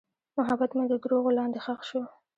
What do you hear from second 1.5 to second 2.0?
ښخ